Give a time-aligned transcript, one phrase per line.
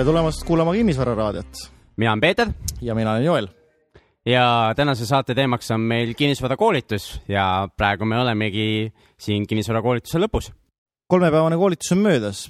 [0.00, 1.58] tere tulemast kuulama Kinnisvara raadiot.
[1.96, 2.48] mina olen Peeter.
[2.80, 3.48] ja mina olen Joel.
[4.26, 10.52] ja tänase saate teemaks on meil kinnisvarakoolitus ja praegu me olemegi siin kinnisvarakoolituse lõpus.
[11.06, 12.48] kolmepäevane koolitus on möödas.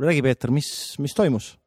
[0.00, 1.58] räägi, Peeter, mis, mis toimus?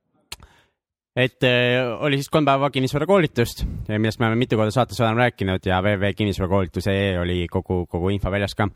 [1.16, 5.70] et äh, oli siis kolm päeva kinnisvarakoolitust, millest me oleme mitu korda saates oleme rääkinud
[5.70, 8.70] ja www.kinnisvarakoolitus.ee oli kogu, kogu info väljas ka.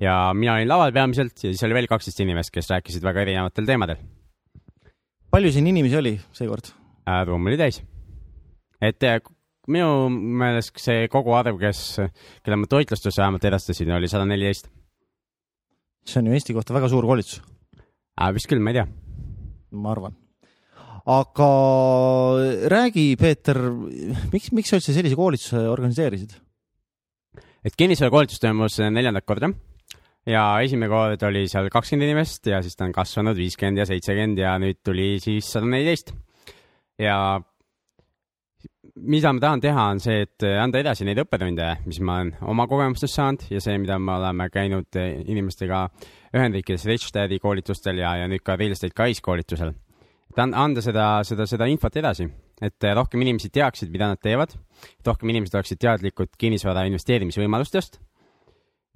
[0.00, 3.68] ja mina olin laval peamiselt ja siis oli veel kaksteist inimest, kes rääkisid väga erinevatel
[3.68, 4.00] teemadel.
[5.30, 6.72] Palju siin inimesi oli seekord
[7.06, 7.22] äh,?
[7.26, 7.80] ruum oli täis.
[8.82, 9.20] et äh,
[9.70, 12.00] minu meelest see koguarv, kes,
[12.44, 14.70] kelle ma toitlustuse vähemalt edastasin, oli sada neliteist.
[16.06, 17.40] see on ju Eesti kohta väga suur koolitus
[18.18, 18.32] äh,.
[18.34, 18.88] vist küll, ma ei tea.
[19.70, 20.18] ma arvan
[21.10, 21.50] aga
[22.70, 23.58] räägi, Peeter,
[24.32, 26.36] miks, miks sa üldse sellise koolituse organiseerisid?
[27.64, 29.52] et kinnisvarakoolitus toimus neljandat korda
[30.28, 34.42] ja esimene kord oli seal kakskümmend inimest ja siis ta on kasvanud viiskümmend ja seitsekümmend
[34.42, 36.12] ja nüüd tuli siis sada neliteist.
[37.00, 37.40] ja
[39.00, 42.66] mida ma tahan teha, on see, et anda edasi neid õppetunde, mis ma olen oma
[42.68, 45.86] kogemustest saanud ja see, mida me oleme käinud inimestega
[46.36, 49.72] Ühendriikides Richstadi koolitustel ja, ja nüüd ka Real Estate Guys koolitusel
[50.30, 52.28] et anda seda, seda, seda infot edasi,
[52.62, 54.52] et rohkem inimesi teaksid, mida nad teevad,
[55.00, 57.98] et rohkem inimesed oleksid teadlikud kinnisvara investeerimisvõimalustest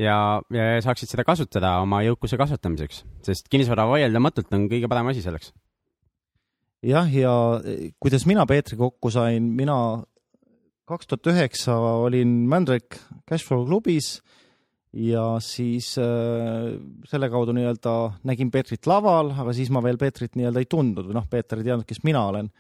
[0.01, 0.17] ja,
[0.55, 5.53] ja saaksid seda kasutada oma jõukuse kasvatamiseks, sest kinnisvara vaieldamatult on kõige parem asi selleks.
[6.85, 7.35] jah, ja
[8.03, 9.77] kuidas mina Peetriga kokku sain, mina
[10.89, 14.19] kaks tuhat üheksa olin Mandrake Cashflow klubis
[14.95, 16.75] ja siis äh,
[17.11, 17.95] selle kaudu nii-öelda
[18.29, 21.67] nägin Peetrit laval, aga siis ma veel Peetrit nii-öelda ei tundnud või noh, Peeter ei
[21.67, 22.51] teadnud, kes mina olen.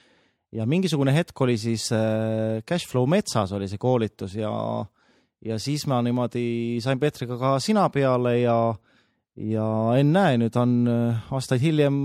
[0.54, 4.50] ja mingisugune hetk oli siis äh, Cashflow metsas oli see koolitus ja,
[5.44, 8.56] ja siis ma niimoodi sain Peetriga ka sina peale ja,
[9.50, 9.66] ja
[9.98, 11.98] ennäe, nüüd on äh, aastaid hiljem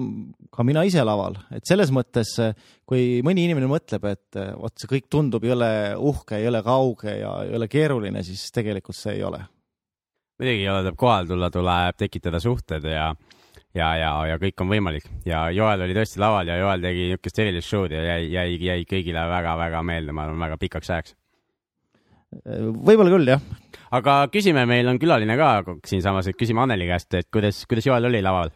[0.53, 2.53] ka mina ise laval, et selles mõttes, äh,
[2.89, 7.33] kui mõni inimene mõtleb, et äh, vot see kõik tundub jõle uhke, jõle kauge ja
[7.49, 9.41] jõle keeruline, siis tegelikult see ei ole.
[10.39, 13.11] Muidugi ei ole, tuleb kohale tulla, tuleb tekitada suhted ja
[13.75, 15.05] ja, ja, ja kõik on võimalik.
[15.27, 18.85] Ja Joel oli tõesti laval ja Joel tegi niisugust erilist show'd ja jäi, jäi, jäi
[18.89, 21.18] kõigile väga-väga meelde, ma arvan, väga pikaks ajaks.
[22.29, 23.41] Võib-olla küll, jah.
[23.97, 28.09] aga küsime, meil on külaline ka siinsamas, et küsime Anneli käest, et kuidas, kuidas Joel
[28.11, 28.53] oli laval?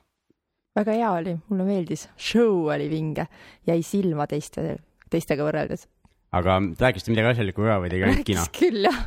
[0.78, 3.28] väga hea oli, mulle meeldis, show oli vinge,
[3.70, 4.78] jäi silma teiste,
[5.14, 5.88] teistega võrreldes
[6.34, 8.42] aga rääkis ta midagi asjalikku ka või tegi ainult kino?
[8.42, 9.00] rääkis küll, jah.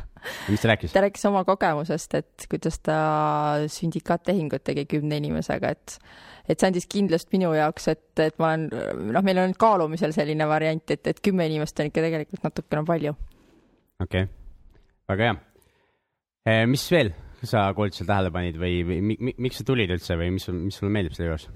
[0.47, 0.93] mis ta rääkis?
[0.95, 2.97] ta rääkis oma kogemusest, et kuidas ta
[3.71, 5.97] sündikaattehingut tegi kümne inimesega, et
[6.47, 8.69] et see andis kindlust minu jaoks, et, et ma olen,
[9.11, 13.15] noh, meil on kaalumisel selline variant, et, et kümme inimest on ikka tegelikult natukene palju.
[14.03, 14.33] okei okay.,
[15.07, 15.39] väga hea
[16.45, 16.67] e,.
[16.69, 17.13] mis veel
[17.47, 20.79] sa koolitusel tähele panid või, või mi, mi, miks sa tulid üldse või mis, mis
[20.79, 21.49] sulle meeldib selle juures?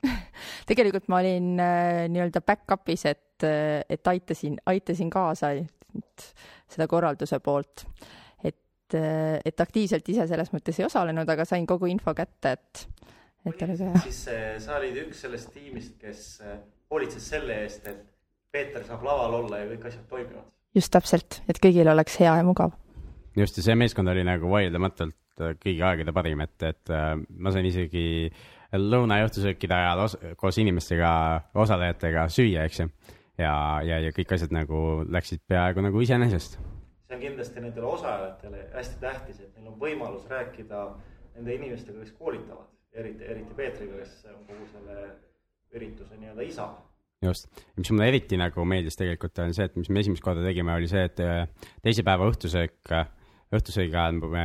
[0.70, 5.52] tegelikult ma olin äh, nii-öelda back-up'is, et et, et aitasin, aitasin kaasa
[6.70, 7.84] seda korralduse poolt.
[8.44, 8.94] et,
[9.44, 12.86] et aktiivselt ise selles mõttes ei osalenud, aga sain kogu info kätte, et,
[13.46, 14.04] et oli väga hea.
[14.06, 16.56] siis eh, sa olid üks sellest tiimist, kes eh,
[16.90, 18.06] hoolitses selle eest, et
[18.50, 20.48] Peeter saab laval olla ja kõik asjad toimivad.
[20.74, 22.74] just täpselt, et kõigil oleks hea ja mugav.
[23.36, 26.94] Just, ja see meeskond oli nagu vaieldamatult eh, kõigi aegade parim, et, et
[27.38, 28.30] ma sain isegi
[28.78, 31.12] lõuna ja õhtusöökide ajal os koos inimestega,
[31.58, 32.90] osalejatega süüa, eks ju.
[33.40, 33.54] Ja,
[33.86, 36.58] ja, ja kõik asjad nagu läksid peaaegu nagu iseenesest.
[37.08, 40.82] see on kindlasti nendele osalejatele hästi tähtis, et neil on võimalus rääkida
[41.34, 45.08] nende inimestega, kes koolitavad, eriti, eriti Peetriga, kes on kogu selle
[45.74, 46.68] ürituse nii-öelda isa.
[47.24, 50.76] Just, mis mulle eriti nagu meeldis tegelikult on see, et mis me esimest korda tegime,
[50.76, 53.19] oli see, et äh, teise päeva õhtusöök, õhtusöögi
[53.52, 54.44] ajal me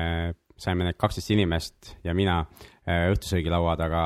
[0.57, 4.01] saime need kaksteist inimest ja mina äh, õhtusöögilaua taga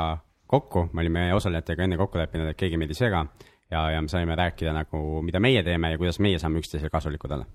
[0.50, 3.24] kokku, me olime osalejatega enne kokku leppinud, et keegi meid ei sega
[3.72, 7.32] ja, ja me saime rääkida nagu, mida meie teeme ja kuidas meie saame üksteisele kasulikud
[7.38, 7.46] olla.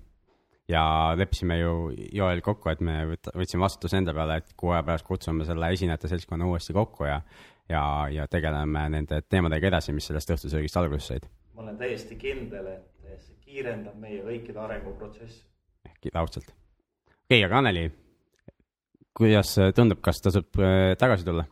[0.67, 4.83] ja leppisime ju Joel kokku, et me võt-, võtsime vastutuse enda peale, et kuu aja
[4.83, 7.21] pärast kutsume selle esinejate seltskonna uuesti kokku ja
[7.69, 11.25] ja, ja tegeleme nende teemadega edasi, mis sellest õhtusöögist alguse said.
[11.55, 15.43] ma olen täiesti kindel, et see kiirendab meie kõikide arenguprotsessi.
[15.89, 16.53] ehk raudselt.
[17.25, 17.89] Okei okay,, aga Anneli,
[19.17, 21.47] kuidas tundub, kas tasub äh, tagasi tulla?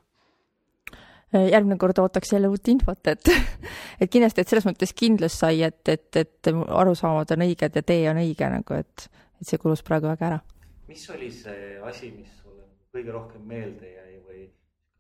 [1.34, 3.32] Äh, järgmine kord ootaks jälle uut infot, et,
[4.02, 8.04] et kindlasti, et selles mõttes kindlus sai, et, et, et arusaamad on õiged ja tee
[8.12, 9.08] on õige nagu, et,
[9.42, 10.40] et see kulus praegu väga ära.
[10.88, 14.46] mis oli see asi, mis sulle kõige rohkem meelde jäi või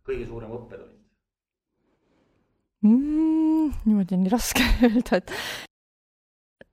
[0.07, 0.97] kõige suurem õppetund
[2.81, 3.69] mm,?
[3.85, 5.37] niimoodi on nii raske öelda, et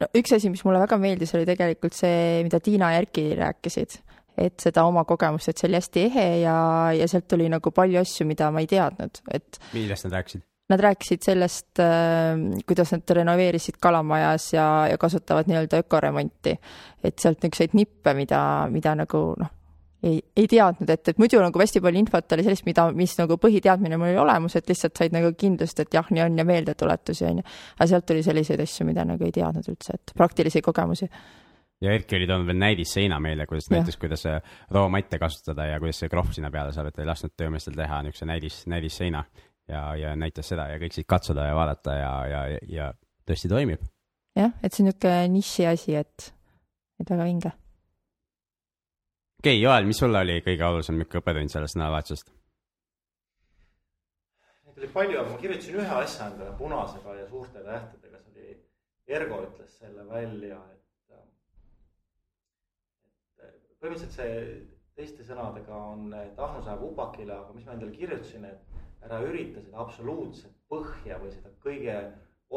[0.00, 4.00] no üks asi, mis mulle väga meeldis, oli tegelikult see, mida Tiina ja Erki rääkisid
[4.40, 6.54] et seda oma kogemust, et see oli hästi ehe ja,
[6.96, 9.60] ja sealt tuli nagu palju asju, mida ma ei teadnud, et.
[9.74, 10.46] millest nad rääkisid?
[10.70, 11.80] nad rääkisid sellest,
[12.66, 16.54] kuidas nad renoveerisid kalamajas ja, ja kasutavad nii-öelda ökoremonti.
[17.02, 19.50] et sealt niisuguseid nippe, mida, mida nagu noh,
[20.02, 23.36] ei, ei teadnud, et, et muidu nagu hästi palju infot oli sellist, mida, mis nagu
[23.40, 27.26] põhiteadmine mul oli olemas, et lihtsalt said nagu kindlust, et jah, nii on ja meeldetuletusi
[27.28, 27.46] on ju.
[27.76, 31.10] aga sealt tuli selliseid asju, mida nagu ei teadnud üldse, et praktilisi kogemusi.
[31.84, 34.24] ja Erki oli toonud veel näidisseina meile, kuidas näitas, kuidas
[34.70, 38.28] roomatte kasutada ja kuidas see krohv sinna peale saab, et ei lasknud töömeestel teha niisuguse
[38.32, 39.24] näidis, näidisseina
[39.68, 42.92] ja, ja näitas seda ja kõik said katsuda ja vaadata ja, ja, ja
[43.28, 43.84] tõesti toimib.
[44.36, 46.32] jah, et see on niisugune niši asi, et,
[47.00, 47.52] et väga vinge
[49.40, 52.32] okei okay,, Joel, mis sulle oli kõige olulisem niisugune õppetund sellest nädalavahetusest?
[54.66, 58.58] Neid oli palju, aga ma kirjutasin ühe asja endale punasega ja suurte tähtedega, see oli,
[59.16, 61.16] Ergo ütles selle välja, et,
[63.48, 64.36] et põhimõtteliselt see
[65.00, 69.64] teiste sõnadega on, et Ahnus läheb upakile, aga mis ma endale kirjutasin, et ära ürita
[69.64, 71.96] seda absoluutset põhja või seda kõige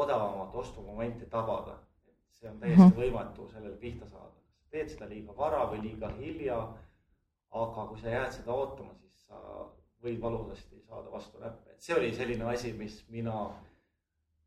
[0.03, 1.79] odavamat ostumomenti tabada.
[2.11, 2.99] et see on täiesti -hmm.
[2.99, 4.42] võimatu sellele pihta saada
[4.73, 6.57] teed seda liiga vara või liiga hilja.
[7.53, 9.39] aga kui sa jääd seda ootama, siis sa
[10.01, 13.35] võid valusasti saada vastu näppe, et see oli selline asi, mis mina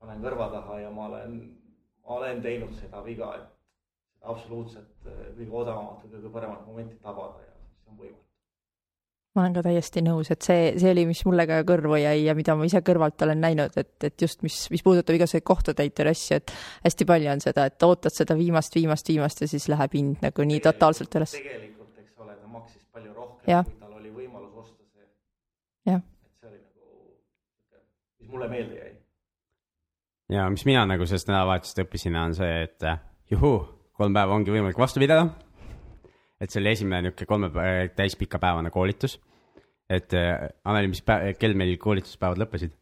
[0.00, 1.37] panen kõrva taha ja ma olen,
[2.02, 7.55] ma olen teinud seda viga, et absoluutselt kõige odavamat või kõige paremat momenti tabada ja
[7.55, 8.25] see on võimatu
[9.36, 12.34] ma olen ka täiesti nõus, et see, see oli, mis mulle ka kõrvu jäi ja
[12.36, 16.40] mida ma ise kõrvalt olen näinud, et, et just mis, mis puudutab igasuguseid kohtutäituri asju,
[16.40, 16.54] et
[16.86, 20.48] hästi palju on seda, et ootad seda viimast, viimast, viimast ja siis läheb hind nagu
[20.48, 21.36] nii totaalselt üles.
[21.36, 25.08] tegelikult, eks ole, ta maksis palju rohkem, kui tal oli võimalus osta see.
[26.00, 26.00] et
[26.40, 26.92] see oli nagu,
[28.22, 28.92] mis mulle meelde jäi.
[30.38, 32.88] ja mis mina nagu sellest nädalavahetusest õppisin, on see, et
[33.36, 33.58] juhuu,
[34.00, 35.28] kolm päeva ongi võimalik vastu pidada
[36.40, 39.20] et see oli esimene niisugune kolme täispika päevane koolitus.
[39.90, 42.74] et äh, Anneli, mis päev, kell meil koolituspäevad lõppesid?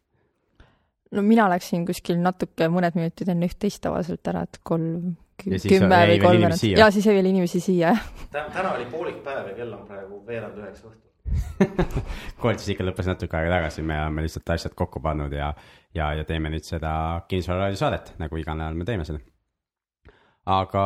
[1.15, 6.19] no mina läksin kuskil natuke, mõned minutid enne üht-teist tavaliselt ära, et kolm, kümme või
[6.23, 6.67] kolmveerand.
[6.75, 7.95] ja siis jäi veel inimesi siia,
[8.33, 11.03] täna oli poolik päev ja kell on praegu veerand üheksa õhtul
[12.41, 15.51] koolitus ikka lõppes natuke aega tagasi, me oleme lihtsalt asjad kokku pannud ja,
[15.95, 16.91] ja, ja teeme nüüd seda
[17.29, 19.21] kinnisvararaadio saadet, nagu iga nädal me teeme seda.
[20.45, 20.83] aga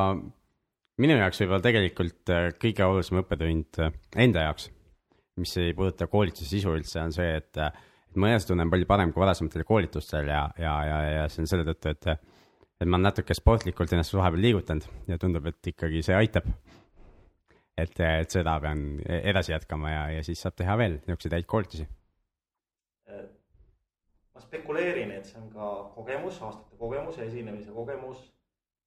[0.99, 3.93] minu jaoks võib-olla tegelikult äh, kõige olulisem õppetund äh,
[4.25, 4.67] enda jaoks,
[5.39, 7.71] mis ei puuduta koolituse sisu üldse, on see, et, äh,
[8.09, 11.51] et ma ennast tunnen palju parem kui varasematel koolitustel ja, ja, ja, ja see on
[11.51, 12.09] selle tõttu, et,
[12.79, 16.49] et ma olen natuke sportlikult ennast vahepeal liigutanud ja tundub, et ikkagi see aitab.
[17.79, 21.87] et, et seda pean edasi jätkama ja, ja siis saab teha veel niisuguseid häid koolitusi.
[24.35, 28.27] ma spekuleerin, et see on ka kogemus, aastate kogemus ja esinemise kogemus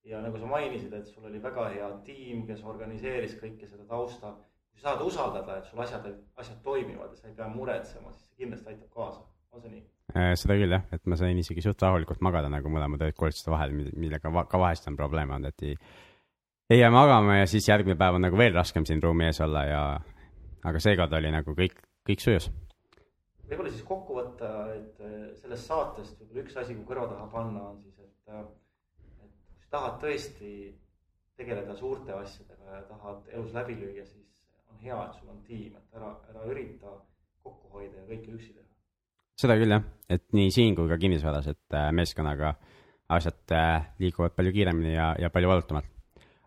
[0.05, 4.35] ja nagu sa mainisid, et sul oli väga hea tiim, kes organiseeris kõike seda tausta.
[4.73, 6.07] kui sa saad usaldada, et sul asjad,
[6.41, 9.21] asjad toimivad ja sa ei pea muretsema, siis see kindlasti aitab kaasa,
[9.53, 9.83] on see nii?
[10.17, 13.53] Äh, seda küll jah, et ma sain isegi suht rahulikult magada nagu mõlemad ööd koolituste
[13.53, 15.77] vahel, millega ka vahest on probleeme olnud, et ei,
[16.73, 19.67] ei jää magama ja siis järgmine päev on nagu veel raskem siin ruumi ees olla
[19.69, 19.83] ja
[20.65, 21.79] aga seekord oli nagu kõik,
[22.09, 22.49] kõik sujus.
[23.45, 27.69] võib-olla siis kokku võtta, et äh, sellest saatest võib-olla üks asi, kui kõrva taha panna,
[27.75, 28.45] on siis, et äh,
[29.73, 30.51] tahad tõesti
[31.39, 34.29] tegeleda suurte asjadega ja tahad elus läbi lüüa, siis
[34.71, 36.93] on hea, et sul on tiim, et ära, ära ürita
[37.43, 38.69] kokku hoida ja kõike üksi teha.
[39.43, 42.53] seda küll jah, et nii siin kui ka kinnisvaras, et äh, meeskonnaga
[43.17, 45.89] asjad äh, liiguvad palju kiiremini ja, ja palju valutumalt.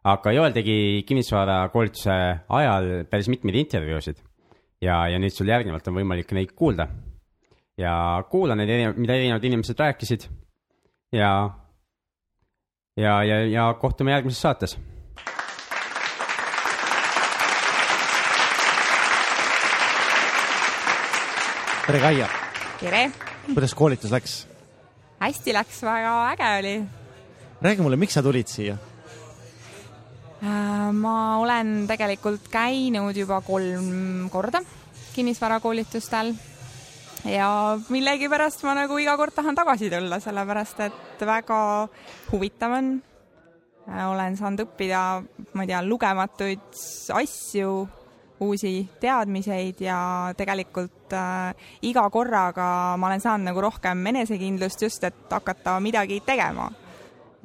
[0.06, 2.16] aga Joel tegi kinnisvara koolituse
[2.60, 4.22] ajal päris mitmeid intervjuusid
[4.86, 6.88] ja, ja nüüd sul järgnevalt on võimalik neid kuulda.
[7.78, 10.30] ja kuula neid mida erinevad inimesed rääkisid
[11.12, 11.32] ja
[12.98, 14.78] ja, ja, ja kohtume järgmises saates.
[21.88, 22.28] tere, Kaia!
[22.80, 23.12] tere!
[23.54, 24.36] kuidas koolitus läks?
[25.20, 26.76] hästi läks, väga äge oli.
[27.62, 28.78] räägi mulle, miks sa tulid siia?
[30.40, 34.64] Äh, ma olen tegelikult käinud juba kolm korda
[35.16, 36.32] kinnisvarakoolitustel
[37.26, 37.50] ja
[37.90, 41.60] millegipärast ma nagu iga kord tahan tagasi tulla, sellepärast et väga
[42.32, 42.96] huvitav on.
[43.86, 45.02] olen saanud õppida,
[45.54, 46.80] ma ei tea, lugematuid
[47.14, 47.88] asju,
[48.42, 51.54] uusi teadmiseid ja tegelikult äh,
[51.88, 56.68] iga korraga ma olen saanud nagu rohkem enesekindlust just, et hakata midagi tegema,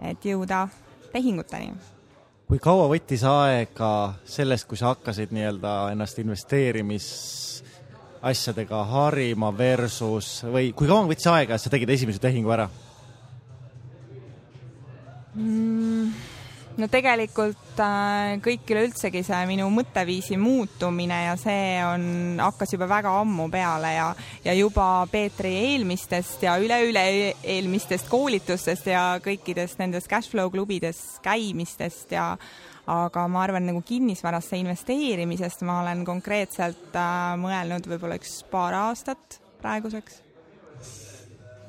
[0.03, 0.67] et jõuda
[1.13, 1.71] tehinguteni
[2.51, 7.07] kui kaua võttis aega sellest, kui sa hakkasid nii-öelda ennast investeerimis
[8.23, 12.69] asjadega harima versus või kui kaua võttis aega, et sa tegid esimese tehingu ära
[15.35, 16.29] mm,?
[16.81, 22.05] no tegelikult äh, kõik üleüldsegi see minu mõtteviisi muutumine ja see on,
[22.41, 24.09] hakkas juba väga ammu peale ja,
[24.45, 27.05] ja juba Peetri eelmistest ja üleüle
[27.43, 32.35] eelmistest koolitustest ja kõikidest nendest cashflow klubides käimistest ja
[32.87, 39.41] aga ma arvan, nagu kinnisvarasse investeerimisest ma olen konkreetselt äh, mõelnud võib-olla üks paar aastat
[39.61, 40.21] praeguseks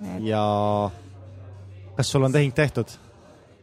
[0.02, 0.20] et....
[0.26, 0.44] ja
[1.96, 2.92] kas sul on tehing tehtud?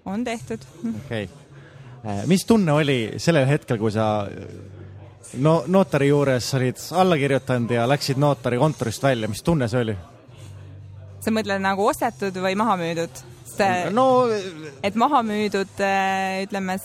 [0.04, 0.64] on tehtud.
[1.04, 2.26] okei okay..
[2.26, 4.26] mis tunne oli sellel hetkel, kui sa
[5.42, 9.96] no notari juures olid alla kirjutanud ja läksid notari kontorist välja, mis tunne see oli?
[11.20, 13.24] sa mõtled nagu ostetud või maha müüdud?
[13.92, 14.06] no
[14.86, 16.78] et maha müüdud, äh, ütleme,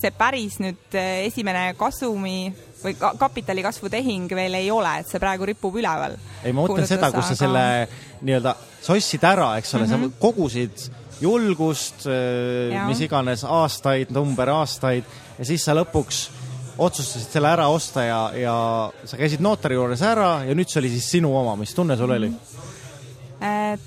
[0.00, 5.22] see päris nüüd äh, esimene kasumi või kapitali kasvu tehing veel ei ole, et see
[5.22, 6.16] praegu ripub üleval.
[6.42, 7.40] ei, ma mõtlen seda, kus sa aga...
[7.44, 7.64] selle
[8.26, 9.94] nii-öelda, sa ostsid ära, eks ole mm, -hmm.
[9.94, 10.16] sa mhm.
[10.20, 15.04] kogusid julgust, äh, mis iganes, aastaid, number aastaid
[15.38, 16.26] ja siis sa lõpuks
[16.76, 18.54] otsustasid selle ära osta ja, ja
[19.08, 22.12] sa käisid notari juures ära ja nüüd see oli siis sinu oma, mis tunne sul
[22.12, 22.28] oli?
[23.40, 23.78] Äh,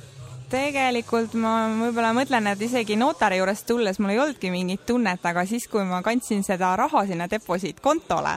[0.50, 5.46] tegelikult ma võib-olla mõtlen, et isegi notari juurest tulles mul ei olnudki mingit tunnet, aga
[5.50, 8.34] siis, kui ma kandsin seda raha sinna deposiitkontole,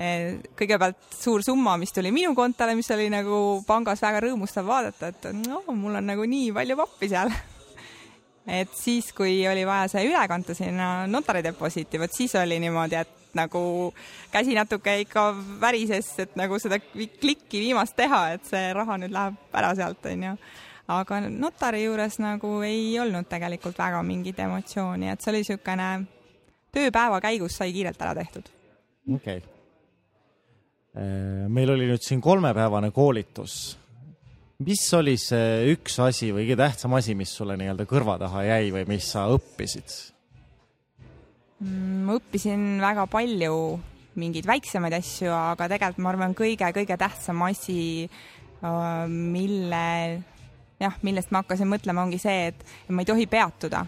[0.00, 5.12] äh, kõigepealt suur summa, mis tuli minu kontole, mis oli nagu pangas väga rõõmustav vaadata,
[5.12, 7.32] et no mul on nagu nii palju pappi seal
[8.48, 12.96] et siis, kui oli vaja see üle kanta sinna notari deposiiti, vot siis oli niimoodi,
[12.96, 13.60] et nagu
[14.32, 15.28] käsi natuke ikka
[15.60, 20.34] värises, et nagu seda klikki viimast teha, et see raha nüüd läheb ära sealt, onju.
[20.88, 25.88] Aga notari juures nagu ei olnud tegelikult väga mingit emotsiooni, et see oli niisugune
[26.74, 28.48] tööpäeva käigus sai kiirelt ära tehtud.
[29.14, 29.42] okei okay.
[31.48, 33.76] meil oli nüüd siin kolmepäevane koolitus
[34.64, 38.72] mis oli see üks asi või kõige tähtsam asi, mis sulle nii-öelda kõrva taha jäi
[38.74, 39.92] või mis sa õppisid?
[41.62, 43.54] Mm, ma õppisin väga palju
[44.18, 49.86] mingeid väiksemaid asju, aga tegelikult ma arvan, kõige-kõige tähtsam asi, äh, mille
[50.80, 53.86] jah, millest ma hakkasin mõtlema, ongi see, et ma ei tohi peatuda.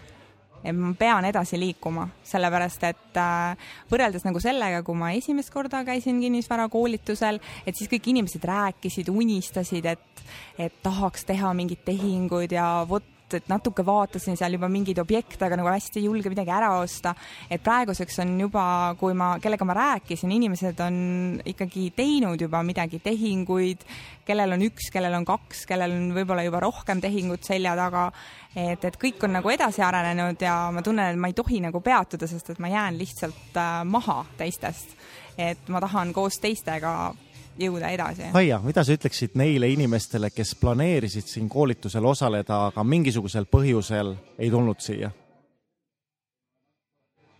[0.61, 5.79] Et ma pean edasi liikuma, sellepärast et äh, võrreldes nagu sellega, kui ma esimest korda
[5.87, 10.21] käisin kinnisvarakoolitusel, et siis kõik inimesed rääkisid, unistasid, et,
[10.61, 15.57] et tahaks teha mingeid tehinguid ja vot et natuke vaatasin seal juba mingeid objekte, aga
[15.59, 17.13] nagu hästi ei julge midagi ära osta.
[17.49, 18.65] et praeguseks on juba,
[18.99, 20.97] kui ma, kellega ma rääkisin, inimesed on
[21.45, 23.85] ikkagi teinud juba midagi, tehinguid,
[24.25, 28.11] kellel on üks, kellel on kaks, kellel on võib-olla juba rohkem tehingut selja taga.
[28.55, 31.81] et, et kõik on nagu edasi arenenud ja ma tunnen, et ma ei tohi nagu
[31.81, 34.95] peatuda, sest et ma jään lihtsalt äh, maha teistest.
[35.37, 37.13] et ma tahan koos teistega
[37.59, 38.29] jõuda edasi.
[38.33, 44.51] Kaia, mida sa ütleksid neile inimestele, kes planeerisid siin koolitusel osaleda, aga mingisugusel põhjusel ei
[44.51, 45.11] tulnud siia?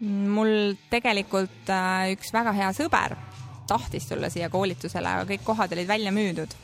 [0.02, 3.14] mul tegelikult äh, üks väga hea sõber
[3.70, 6.56] tahtis tulla siia koolitusele, aga kõik kohad olid välja müüdud.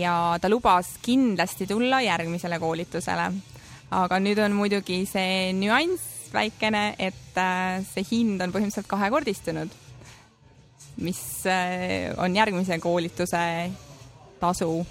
[0.00, 3.28] ja ta lubas kindlasti tulla järgmisele koolitusele.
[3.90, 9.76] aga nüüd on muidugi see nüanss väikene, et äh, see hind on põhimõtteliselt kahekordistunud
[10.96, 13.70] mis äh, on järgmise koolituse
[14.40, 14.86] tasu.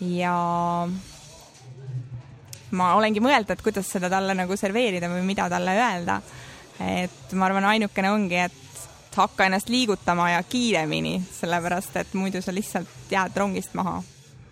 [0.00, 0.34] ja
[2.70, 6.20] ma olengi mõelnud, et kuidas seda talle nagu serveerida või mida talle öelda.
[6.80, 8.60] et ma arvan, ainukene ongi, et
[9.14, 14.00] hakka ennast liigutama ja kiiremini, sellepärast et muidu sa lihtsalt jääd rongist maha.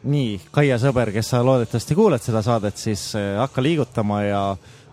[0.02, 4.42] nii, Kaia sõber, kes sa loodetavasti kuuled seda saadet, siis äh, hakka liigutama ja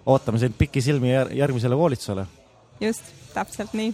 [0.05, 2.25] ootame sind pikisilmi järgmisele koolitusele.
[2.81, 3.93] just, täpselt nii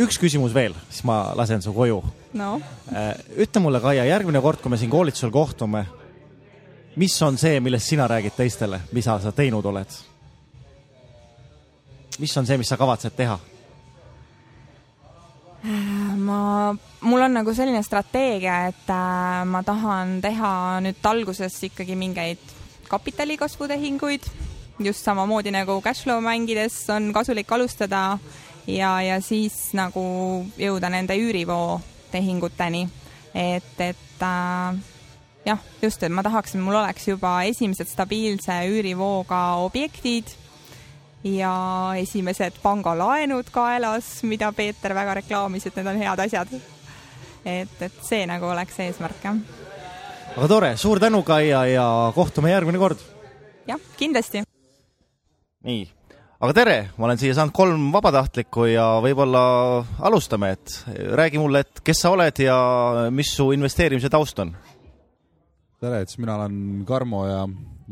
[0.00, 2.00] üks küsimus veel, siis ma lasen su koju.
[2.36, 2.50] no.
[2.92, 5.86] Äh, ütle mulle, Kaia, järgmine kord, kui me siin koolitusel kohtume,
[7.00, 9.98] mis on see, millest sina räägid teistele, mida sa teinud oled?
[12.20, 13.38] mis on see, mis sa kavatsed teha?
[15.64, 20.52] Äh, ma, mul on nagu selline strateegia, et äh, ma tahan teha
[20.84, 22.44] nüüd alguses ikkagi mingeid
[22.90, 24.28] kapitali kasvutehinguid,
[24.80, 30.02] just samamoodi nagu cashflow mängides on kasulik alustada äh, ja, ja siis nagu
[30.58, 32.88] jõuda nende üürivoo tehinguteni.
[33.34, 34.80] et, et äh,
[35.46, 40.34] jah, just, et ma tahaksin, mul oleks juba esimesed stabiilse üürivooga objektid
[41.24, 41.54] ja
[42.00, 46.54] esimesed pangalaenud kaelas, mida Peeter väga reklaamis, et need on head asjad.
[47.44, 49.38] et, et see nagu oleks eesmärk, jah.
[50.36, 53.00] aga tore, suur tänu, Kaia, ja kohtume järgmine kord.
[53.68, 54.44] jah, kindlasti.
[55.64, 55.99] nii
[56.40, 59.42] aga tere, ma olen siia saanud kolm vabatahtlikku ja võib-olla
[60.08, 60.76] alustame, et
[61.18, 62.56] räägi mulle, et kes sa oled ja
[63.12, 64.54] mis su investeerimise taust on?
[65.80, 67.42] tere, et siis mina olen Karmo ja,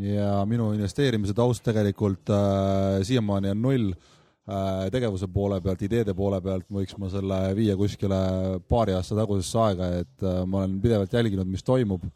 [0.05, 4.89] ja minu investeerimise taust tegelikult äh, siiamaani on null äh,.
[4.93, 8.19] tegevuse poole pealt, ideede poole pealt võiks ma selle viia kuskile
[8.69, 12.09] paari aasta tagusesse aega, et äh, ma olen pidevalt jälginud, mis toimub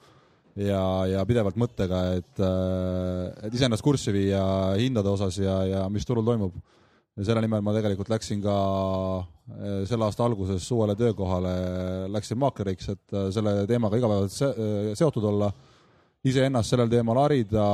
[0.59, 4.43] ja, ja pidevalt mõttega, et äh,, et iseennast kurssi viia
[4.79, 6.57] hindade osas ja, ja mis turul toimub.
[7.17, 8.57] ja selle nimel ma tegelikult läksin ka
[9.21, 11.53] äh, selle aasta alguses uuele töökohale,
[12.13, 15.53] läksin maakleriks, et äh, selle teemaga igapäevaselt se seotud olla,
[16.25, 17.67] iseennast sellel teemal harida,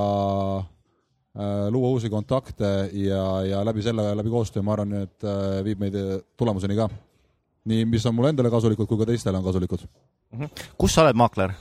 [1.70, 5.26] luua uusi kontakte ja, ja läbi selle, läbi koostöö, ma arvan, et
[5.62, 5.98] viib meid
[6.40, 6.88] tulemuseni ka.
[7.68, 9.84] nii, mis on mulle endale kasulikud, kui ka teistele on kasulikud.
[10.32, 10.64] Mhm.
[10.80, 11.52] kus sa oled maakler?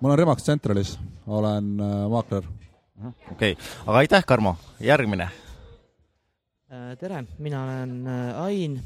[0.00, 1.74] Ma olen Remax Centralis, olen
[2.10, 2.44] maakler.
[3.32, 5.30] okei okay., aga aitäh, Karmo, järgmine
[7.00, 7.92] tere, mina olen
[8.36, 8.80] Ain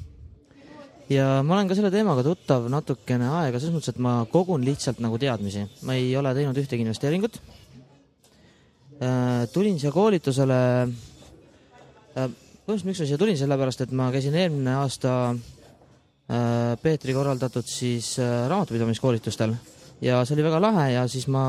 [1.10, 5.00] ja ma olen ka selle teemaga tuttav natukene aega, selles mõttes, et ma kogun lihtsalt
[5.02, 5.64] nagu teadmisi.
[5.86, 7.40] ma ei ole teinud ühtegi investeeringut.
[9.52, 10.60] tulin siia koolitusele,
[12.14, 15.34] põhimõtteliselt miks ma siia tulin, sellepärast et ma käisin eelmine aasta
[16.82, 18.14] Peetri korraldatud siis
[18.48, 19.56] raamatupidamiskoolitustel
[20.02, 21.44] ja see oli väga lahe ja siis ma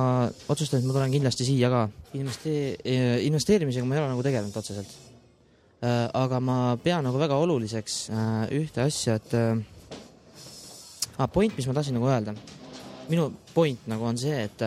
[0.48, 1.88] otsustasin, et ma tulen kindlasti siia ka.
[2.14, 2.78] Investee-,
[3.26, 4.94] investeerimisega ma ei ole nagu tegelenud otseselt
[5.84, 9.34] Äh, aga ma pean nagu väga oluliseks äh, ühte asja, et
[11.18, 12.36] ah, point, mis ma tahtsin nagu öelda.
[13.10, 14.62] minu point nagu on see, et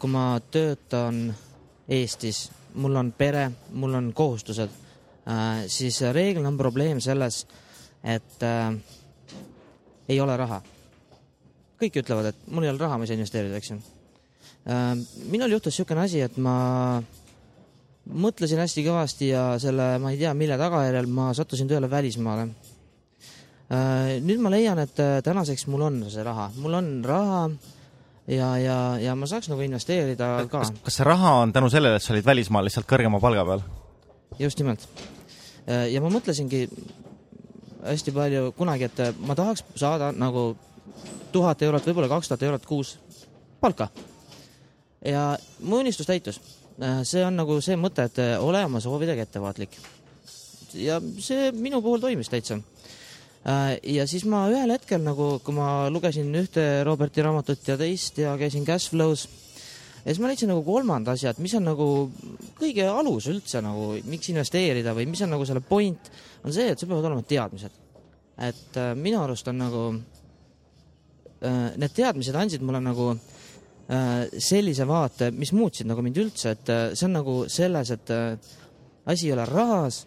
[0.00, 1.28] kui ma töötan
[1.86, 3.44] Eestis, mul on pere,
[3.78, 4.74] mul on kohustused,
[5.70, 7.44] siis reeglina on probleem selles,
[8.02, 8.42] et
[10.08, 10.58] ei ole raha.
[11.82, 13.80] Kõik ütlevad, et mul ei ole raha, ma ei saa investeerida, eks ju
[14.70, 14.94] äh,.
[15.32, 16.56] minul juhtus niisugune asi, et ma
[18.10, 22.48] mõtlesin hästi kõvasti ja selle, ma ei tea, mille tagajärjel ma sattusin tööle välismaale.
[23.72, 27.44] Äh, nüüd ma leian, et äh, tänaseks mul on see raha, mul on raha
[28.28, 30.64] ja, ja, ja ma saaks nagu investeerida ka.
[30.66, 33.64] kas, see raha on tänu sellele, et sa olid välismaal lihtsalt kõrgema palga peal?
[34.40, 34.84] just nimelt.
[35.62, 36.66] Ja ma mõtlesingi
[37.86, 40.52] hästi palju kunagi, et ma tahaks saada nagu
[41.32, 42.96] tuhat eurot, võib-olla kaks tuhat eurot kuus
[43.60, 43.88] palka.
[45.04, 46.40] ja mu unistus täitus
[46.80, 49.76] Äh, see on nagu see mõte, et äh, ole oma soovidega ettevaatlik.
[50.72, 52.56] ja see minu puhul toimis täitsa.
[53.44, 58.18] Äh, ja siis ma ühel hetkel nagu, kui ma lugesin ühte Roberti raamatut ja teist
[58.18, 59.26] ja käisin Cashflow's,
[60.00, 61.88] ja siis ma leidsin nagu kolmanda asja, et mis on nagu
[62.56, 66.10] kõige alus üldse nagu, miks investeerida või mis on nagu selle point,
[66.42, 67.78] on see, et sul peavad olema teadmised.
[68.42, 70.11] et minu arust on nagu äh,,
[71.42, 73.42] need teadmised andsid mulle nagu äh,
[73.90, 78.12] Äh, sellise vaate, mis muutsid nagu mind üldse, et äh, see on nagu selles, et
[78.14, 78.36] äh,
[79.10, 80.04] asi ei ole rahas,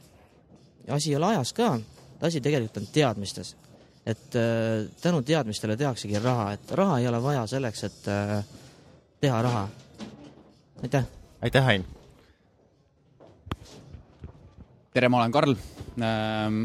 [0.96, 1.74] asi ei ole ajas ka,
[2.24, 3.56] asi tegelikult on teadmistes.
[4.06, 4.36] et
[5.02, 8.10] tänu teadmistele tehaksegi raha, et raha ei ole vaja selleks, et
[9.22, 9.64] teha raha.
[10.84, 11.06] aitäh!
[11.42, 11.86] aitäh, Ain!
[14.94, 15.56] tere, ma olen Karl.
[15.98, 16.64] Ähm,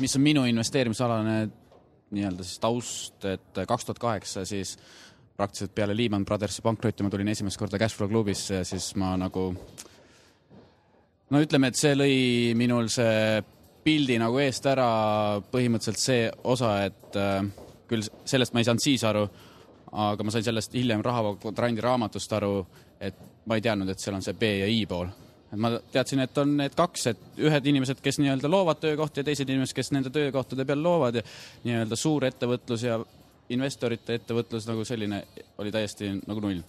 [0.00, 1.48] mis on minu investeerimisalane
[2.14, 4.76] nii-öelda siis taust, et kaks tuhat kaheksa siis
[5.36, 9.46] praktiliselt peale Lehman Brothersi pankrotti ma tulin esimest korda Cashflow klubisse ja siis ma nagu
[11.30, 12.18] no ütleme, et see lõi
[12.58, 13.40] minul see
[13.84, 14.88] pildi nagu eest ära,
[15.52, 17.46] põhimõtteliselt see osa, et äh,
[17.88, 19.24] küll sellest ma ei saanud siis aru,
[20.04, 22.54] aga ma sain sellest hiljem Rahavoo-Trandi raamatust aru,
[23.00, 23.16] et
[23.48, 25.08] ma ei teadnud, et seal on see B ja I pool.
[25.58, 29.48] Ma teadsin, et on need kaks, et ühed inimesed, kes nii-öelda loovad töökohti ja teised
[29.50, 31.24] inimesed, kes nende töökohtade peal loovad ja
[31.64, 33.00] nii-öelda suur ettevõtlus ja
[33.50, 35.24] investorite ettevõtlus nagu selline
[35.58, 36.62] oli täiesti nagu null.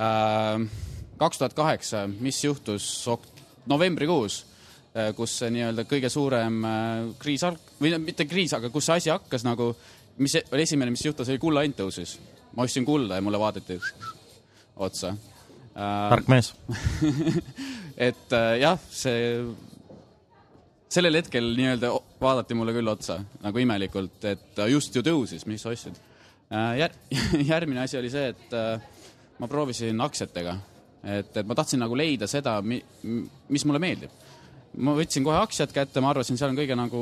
[0.00, 0.64] Äh,
[1.20, 2.86] kaks tuhat kaheksa, mis juhtus
[3.70, 4.40] novembrikuus,
[4.96, 9.02] äh, kus see nii-öelda kõige suurem äh, kriis alg-, või mitte kriis, aga kus see
[9.02, 9.74] asi hakkas nagu,
[10.16, 12.16] mis oli esimene, mis juhtus, oli kulla hind tõusis.
[12.56, 13.80] ma ostsin kulda ja mulle vaadati
[14.76, 15.16] otsa.
[15.74, 16.52] tark mees
[17.96, 19.38] et jah, see
[20.94, 25.72] sellel hetkel nii-öelda vaadati mulle küll otsa nagu imelikult, et just ju tõusis, mis sa
[25.74, 25.98] ostsid
[26.54, 26.96] Äh, jär-,
[27.52, 28.80] järgmine asi oli see, et äh,
[29.40, 30.56] ma proovisin aktsiatega.
[31.04, 32.82] et, et ma tahtsin nagu leida seda, mi-,
[33.48, 34.12] mis mulle meeldib.
[34.76, 37.00] ma võtsin kohe aktsiad kätte, ma arvasin, seal on kõige nagu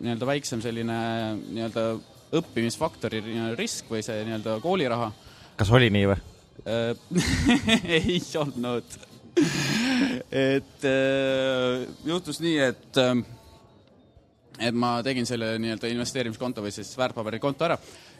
[0.00, 0.98] nii-öelda väiksem selline
[1.42, 1.86] nii-öelda
[2.36, 3.22] õppimisfaktori
[3.58, 5.10] risk või see nii-öelda kooliraha.
[5.58, 6.18] kas oli nii või?
[6.66, 6.94] Äh,
[8.00, 8.96] ei olnud
[10.32, 10.86] et
[12.04, 13.00] juhtus nii, et
[14.56, 17.76] et ma tegin selle nii-öelda investeerimiskonto või siis väärtpaberikonto ära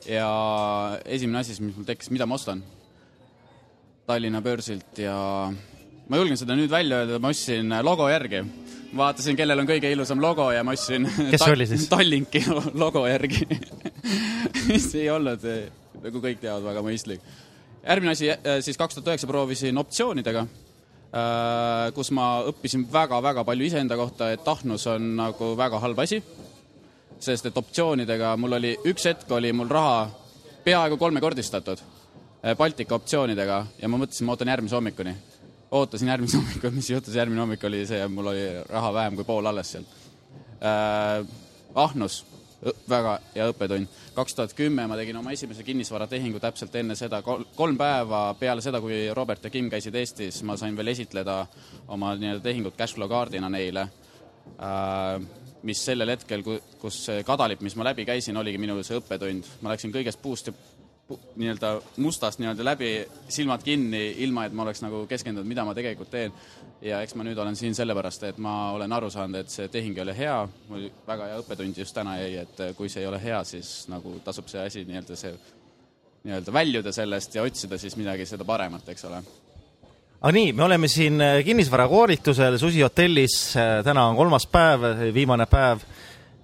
[0.08, 0.28] ja
[1.04, 2.62] esimene asi, mis mul tekkis, mida ma ostan
[4.06, 5.16] Tallinna börsilt ja
[6.06, 8.44] ma julgen seda nüüd välja öelda, ma ostsin logo järgi.
[8.96, 11.88] vaatasin, kellel on kõige ilusam logo ja ma ostsin kes see oli siis?
[11.90, 12.44] Tallinki
[12.84, 13.48] logo järgi
[14.68, 15.42] mis ei olnud,
[16.04, 17.24] nagu kõik teavad, väga mõistlik.
[17.82, 18.30] järgmine asi,
[18.62, 20.46] siis kaks tuhat üheksa proovisin optsioonidega,
[21.94, 26.22] kus ma õppisin väga-väga palju iseenda kohta, et ahnus on nagu väga halb asi.
[27.20, 30.10] sest et optsioonidega mul oli, üks hetk oli mul raha
[30.64, 31.80] peaaegu kolmekordistatud
[32.58, 35.14] Baltika optsioonidega ja ma mõtlesin, ma ootan järgmise hommikuni.
[35.70, 39.46] ootasin järgmise hommikul, mis juhtus, järgmine hommik oli see, mul oli raha vähem kui pool
[39.46, 39.86] alles seal
[40.60, 41.24] äh,.
[41.74, 42.24] ahnus
[42.88, 43.88] väga hea õppetund.
[44.16, 48.80] kaks tuhat kümme ma tegin oma esimese kinnisvaratehingu täpselt enne seda, kolm päeva peale seda,
[48.80, 51.42] kui Robert ja Kim käisid Eestis, ma sain veel esitleda
[51.88, 53.88] oma nii-öelda tehingut cashflow kaardina neile
[54.56, 55.20] äh,,
[55.66, 56.44] mis sellel hetkel,
[56.80, 59.52] kus see kadalip, mis ma läbi käisin, oligi minu see õppetund.
[59.60, 60.54] ma läksin kõigest puust ja
[61.36, 62.90] nii-öelda mustast nii-öelda läbi,
[63.28, 66.32] silmad kinni, ilma et ma oleks nagu keskendunud, mida ma tegelikult teen.
[66.84, 69.96] Ja eks ma nüüd olen siin sellepärast, et ma olen aru saanud, et see tehing
[69.96, 70.36] ei ole hea,
[70.68, 74.18] mul väga hea õppetund just täna jäi, et kui see ei ole hea, siis nagu
[74.24, 75.32] tasub see asi nii-öelda see,
[76.26, 79.22] nii-öelda väljuda sellest ja otsida siis midagi seda paremat, eks ole
[80.20, 85.84] aga nii, me oleme siin kinnisvarakoolitusel Susi hotellis, täna on kolmas päev, viimane päev.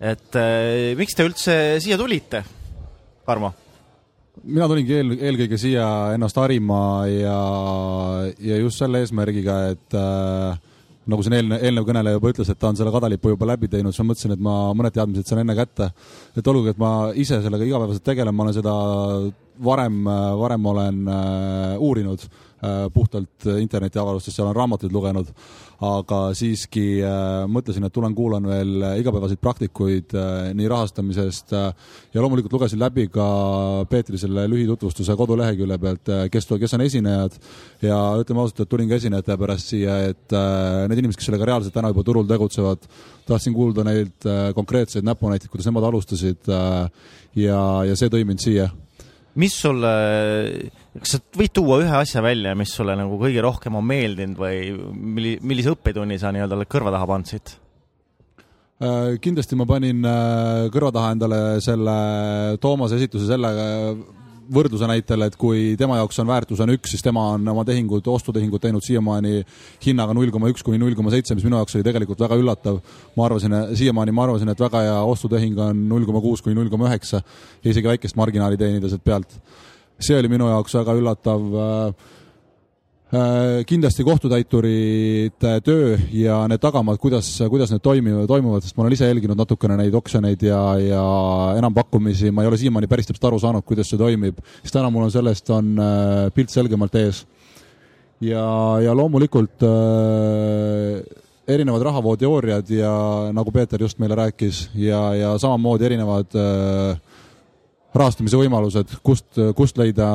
[0.01, 2.45] et eh, miks te üldse siia tulite,
[3.27, 3.53] Tarmo?
[4.41, 7.39] Mina tulingi eel, eelkõige siia ennast harima ja,
[8.41, 10.57] ja just selle eesmärgiga, et äh,
[11.13, 13.95] nagu siin eelnev, eelnev kõneleja juba ütles, et ta on selle kadalipu juba läbi teinud,
[13.95, 15.91] siis ma mõtlesin, et ma mõned teadmised saan enne kätte.
[16.37, 18.75] et olgugi, et ma ise sellega igapäevaselt tegelen, ma olen seda
[19.65, 20.05] varem,
[20.39, 25.31] varem olen äh, uurinud äh, puhtalt internetiavarustest, seal olen raamatuid lugenud
[25.83, 30.15] aga siiski äh, mõtlesin, et tulen kuulan veel igapäevaseid praktikuid
[30.55, 33.27] nii rahastamisest ja loomulikult lugesin läbi ka
[33.91, 37.35] Peetri selle lühitutvustuse kodulehekülje pealt, kes, kes on esinejad.
[37.83, 40.37] Ja ütleme ausalt, et tulin ka esinejate pärast siia, et
[40.89, 42.87] need inimesed, kes sellega reaalselt täna juba turul tegutsevad,
[43.27, 48.71] tahtsin kuulda neilt konkreetseid näpunäiteid, kuidas nemad alustasid ja, ja see tõi mind siia
[49.41, 49.93] mis sulle,
[50.99, 54.73] kas sa võid tuua ühe asja välja, mis sulle nagu kõige rohkem on meeldinud või
[54.93, 57.55] milli-, millise õppetunni sa nii-öelda oled kõrva taha pannud siit?
[58.83, 61.97] Äh, kindlasti ma panin äh, kõrva taha endale selle
[62.63, 63.53] Toomase esituse selle
[64.53, 68.07] võrdluse näitel, et kui tema jaoks on väärtus on üks, siis tema on oma tehingud,
[68.13, 69.43] ostutehingud teinud siiamaani
[69.87, 72.81] hinnaga null koma üks kuni null koma seitse, mis minu jaoks oli tegelikult väga üllatav.
[73.17, 76.71] ma arvasin, siiamaani ma arvasin, et väga hea ostutehing on null koma kuus kuni null
[76.73, 79.39] koma üheksa ja isegi väikest marginaali teenida sealt pealt.
[80.01, 82.11] see oli minu jaoks väga üllatav äh,
[83.69, 89.11] kindlasti kohtutäiturite töö ja need tagamaad, kuidas, kuidas need toimivad, toimuvad, sest ma olen ise
[89.11, 91.03] jälginud natukene neid oksjoneid ja, ja
[91.61, 95.05] enampakkumisi, ma ei ole siiamaani päris täpselt aru saanud, kuidas see toimib, siis täna mul
[95.11, 97.27] on sellest, on äh, pilt selgemalt ees.
[98.25, 98.47] ja,
[98.81, 101.03] ja loomulikult äh,
[101.53, 102.95] erinevad rahavooteooriad ja
[103.37, 106.97] nagu Peeter just meile rääkis ja, ja samamoodi erinevad äh,
[107.97, 110.07] rahastamise võimalused, kust, kust leida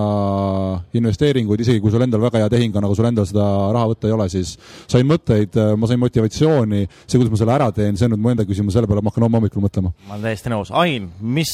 [0.97, 4.09] investeeringuid, isegi kui sul endal väga hea tehing on, aga sul endal seda raha võtta
[4.09, 4.55] ei ole, siis
[4.89, 8.33] sain mõtteid, ma sain motivatsiooni, see, kuidas ma selle ära teen, see on nüüd mu
[8.33, 9.93] enda küsimus, selle peale ma hakkan homme hommikul mõtlema.
[10.07, 10.73] ma olen täiesti nõus.
[10.73, 11.53] Ain, mis,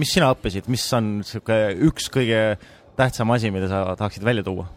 [0.00, 2.42] mis sina õppisid, mis on niisugune üks kõige
[2.96, 4.68] tähtsam asi, mida sa tahaksid välja tuua?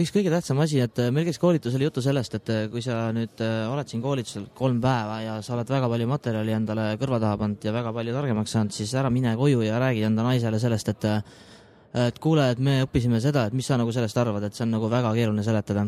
[0.00, 3.04] Üks kõige tähtsam asi, et äh, meil käis koolitusel juttu sellest, et äh, kui sa
[3.14, 7.20] nüüd äh, oled siin koolitusel kolm päeva ja sa oled väga palju materjali endale kõrva
[7.22, 10.60] taha pannud ja väga palju targemaks saanud, siis ära mine koju ja räägi enda naisele
[10.62, 11.08] sellest, et
[11.92, 14.70] et kuule, et me õppisime seda, et mis sa nagu sellest arvad, et see on
[14.72, 15.84] nagu väga keeruline seletada.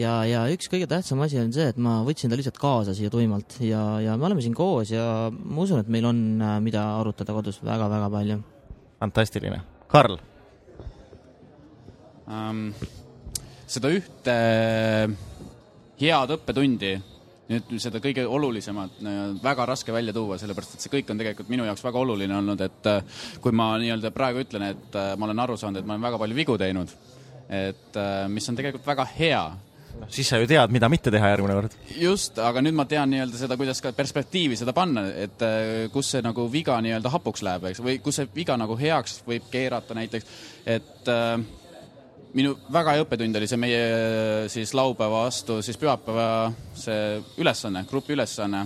[0.00, 3.12] ja, ja üks kõige tähtsam asi on see, et ma võtsin ta lihtsalt kaasa siia
[3.12, 7.36] tuimalt ja, ja me oleme siin koos ja ma usun, et meil on, mida arutada
[7.36, 8.40] kodus väga-väga palju.
[9.04, 9.60] fantastiline.
[9.92, 10.16] Karl
[12.26, 12.70] um,?
[13.74, 14.36] Seda ühte
[16.00, 16.94] head õppetundi,
[17.50, 19.02] nüüd seda kõige olulisemat,
[19.44, 22.64] väga raske välja tuua, sellepärast et see kõik on tegelikult minu jaoks väga oluline olnud,
[22.64, 25.96] et äh, kui ma nii-öelda praegu ütlen, et äh, ma olen aru saanud, et ma
[25.96, 26.94] olen väga palju vigu teinud,
[27.52, 29.42] et äh, mis on tegelikult väga hea,
[30.00, 31.76] noh, siis sa ju tead, mida mitte teha järgmine kord.
[32.00, 35.44] just, aga nüüd ma tean nii-öelda seda, kuidas ka perspektiivi seda panna, et
[35.92, 39.52] kus see nagu viga nii-öelda hapuks läheb, eks, või kus see viga nagu heaks võib
[39.52, 40.40] keerata näiteks,
[40.78, 41.36] et äh,
[42.34, 43.82] minu väga hea õppetund oli see meie
[44.52, 48.64] siis laupäeva vastu siis pühapäeva see ülesanne, grupi ülesanne,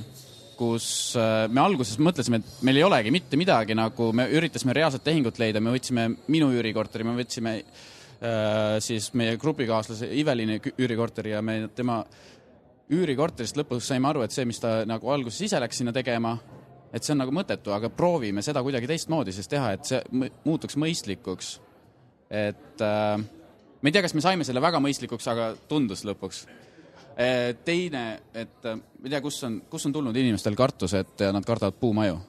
[0.59, 0.89] kus
[1.21, 5.39] äh, me alguses mõtlesime, et meil ei olegi mitte midagi, nagu me üritasime reaalset tehingut
[5.41, 11.61] leida, me võtsime minu üürikorteri, me võtsime äh, siis meie grupikaaslase Ivelini üürikorteri ja me
[11.77, 12.01] tema
[12.89, 16.39] üürikorterist lõpus saime aru, et see, mis ta nagu alguses ise läks sinna tegema,
[16.89, 20.81] et see on nagu mõttetu, aga proovime seda kuidagi teistmoodi siis teha, et see muutuks
[20.81, 21.59] mõistlikuks.
[22.29, 23.21] et äh,
[23.81, 26.45] ma ei tea, kas me saime selle väga mõistlikuks, aga tundus lõpuks.
[27.19, 31.27] Eh, teine, et eh, ma ei tea, kus on, kus on tulnud inimestel kartus, et
[31.35, 32.21] nad kardavad puumaju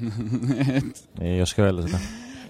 [0.78, 1.04] et....
[1.20, 2.00] ei oska öelda seda.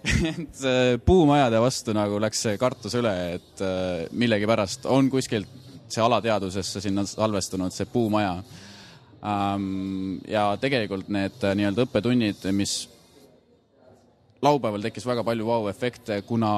[0.30, 5.50] et äh, puumajade vastu nagu läks see kartus üle, et äh, millegipärast on kuskilt
[5.90, 8.42] see alateadvusesse sinna salvestunud see puumaja.
[10.30, 12.88] ja tegelikult need äh, nii-öelda õppetunnid, mis
[14.40, 16.52] laupäeval tekkis väga palju vau-efekte, kuna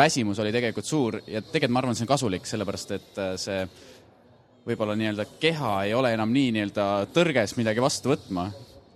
[0.00, 3.62] väsimus oli tegelikult suur ja tegelikult ma arvan, see on kasulik, sellepärast et see
[4.66, 8.50] võib-olla nii-öelda keha ei ole enam nii nii-öelda tõrges midagi vastu võtma,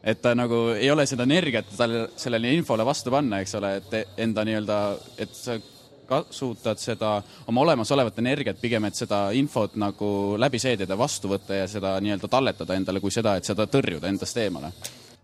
[0.04, 4.18] et ta nagu ei ole seda energiat talle, sellele infole vastu panna, eks ole, et
[4.26, 4.80] enda nii-öelda,
[5.24, 5.56] et sa
[6.04, 7.14] kasutad seda
[7.48, 10.08] oma olemasolevat energiat pigem, et seda infot nagu
[10.40, 14.36] läbi seedida, vastu võtta ja seda nii-öelda talletada endale, kui seda, et seda tõrjuda endast
[14.42, 14.74] eemale.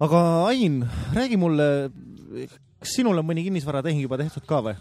[0.01, 0.81] aga Ain,
[1.13, 1.91] räägi mulle,
[2.81, 4.79] kas sinul on mõni kinnisvaratehing juba tehtud ka või?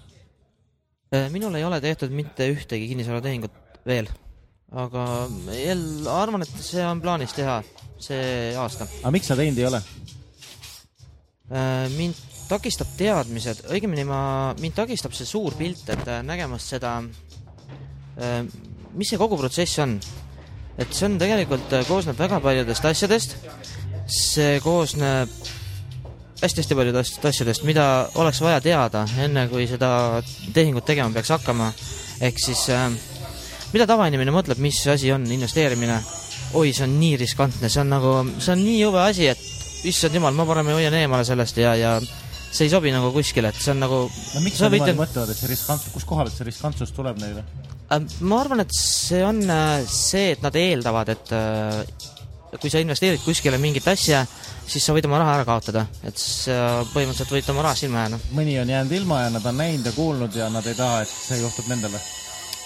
[1.10, 3.54] Äh, minul ei ole tehtud mitte ühtegi kinnisvaratehingut
[3.90, 4.06] veel,
[4.78, 5.06] aga
[5.58, 7.56] jälle arvan, et see on plaanis teha
[7.98, 8.86] see aasta.
[9.02, 9.80] aga miks sa teinud ei ole?
[11.50, 12.20] Äh, mind
[12.52, 14.22] takistab teadmised, õigemini ma,
[14.62, 17.00] mind takistab see suur pilt, et äh, nägemast seda,
[18.94, 19.98] mis see kogu protsess on.
[20.78, 23.34] et see on tegelikult, koosneb väga paljudest asjadest,
[24.06, 25.34] see koosneb
[26.40, 30.22] hästi-hästi paljudest asjadest, mida oleks vaja teada, enne kui seda
[30.56, 31.74] tehingut tegema peaks hakkama.
[32.22, 32.66] ehk siis
[33.74, 36.00] mida tavainimene mõtleb, mis asi on investeerimine
[36.58, 40.18] oi, see on nii riskantne, see on nagu, see on nii jube asi, et issand
[40.18, 43.74] jumal, ma parem hoian eemale sellest ja, ja see ei sobi nagu kuskile, et see
[43.76, 44.04] on nagu.
[44.10, 47.46] no miks nad niimoodi mõtlevad, et see riskantsus, kust kohalt see riskantsus tuleb neile?
[47.90, 51.84] Äh, ma arvan, et see on äh, see, et nad eeldavad, et äh,
[52.58, 54.24] kui sa investeerid kuskile mingit asja,
[54.68, 58.22] siis sa võid oma raha ära kaotada, et sa põhimõtteliselt võid oma raha silma jääda.
[58.34, 61.14] mõni on jäänud ilma ja nad on näinud ja kuulnud ja nad ei taha, et
[61.14, 62.02] see juhtub nendele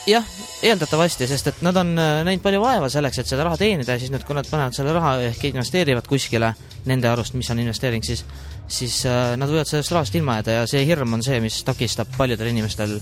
[0.07, 0.25] jah,
[0.63, 4.01] eeldatavasti, sest et nad on äh, näinud palju vaeva selleks, et seda raha teenida ja
[4.01, 6.53] siis nüüd, kui nad panevad selle raha ehk investeerivad kuskile
[6.89, 8.25] nende arust, mis on investeering, siis,
[8.67, 12.11] siis äh, nad võivad sellest rahast ilma jääda ja see hirm on see, mis takistab
[12.17, 12.97] paljudel inimestel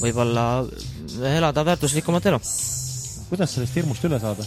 [0.00, 0.46] võib-olla
[1.30, 2.40] elada väärtuslikumat elu.
[3.28, 4.46] kuidas sellest hirmust üle saada?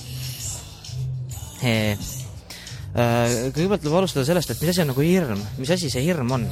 [1.65, 6.31] Äh, kõigepealt tuleb alustada sellest, et mis asi on nagu hirm, mis asi see hirm
[6.31, 6.45] on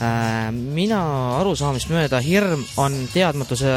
[0.00, 0.98] Äh, mina
[1.36, 3.74] arusaamist mööda hirm on teadmatuse,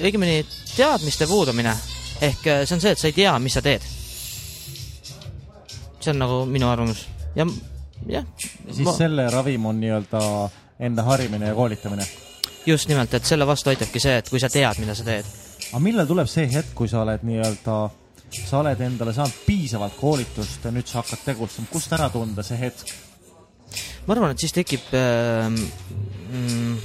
[0.00, 0.40] õigemini
[0.72, 1.74] teadmiste puudumine.
[2.24, 3.84] ehk äh, see on see, et sa ei tea, mis sa teed.
[6.00, 7.04] see on nagu minu arvamus
[7.36, 7.44] ja
[8.08, 8.24] jah.
[8.70, 8.96] siis ma...
[8.96, 10.22] selle ravim on nii-öelda
[10.88, 12.06] enda harimine ja koolitamine?
[12.66, 15.28] just nimelt, et selle vastu aitabki see, et kui sa tead, mida sa teed.
[15.68, 17.76] aga millal tuleb see hetk, kui sa oled nii-öelda,
[18.34, 22.58] sa oled endale saanud piisavalt koolitust ja nüüd sa hakkad tegutsema, kust ära tunda see
[22.60, 22.94] hetk?
[24.06, 26.76] ma arvan, et siis tekib äh,, mm,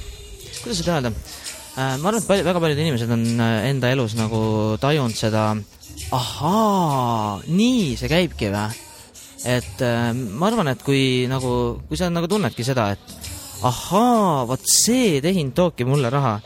[0.62, 4.16] kuidas seda öelda äh,, ma arvan, et palju, väga paljud inimesed on äh, enda elus
[4.18, 4.40] nagu
[4.82, 5.50] tajunud seda,
[6.14, 8.82] ahaa, nii see käibki või?
[9.44, 11.54] et äh, ma arvan, et kui nagu,
[11.88, 13.32] kui sa nagu tunnedki seda, et
[13.64, 16.38] ahaa, vot see tehing toobki mulle raha,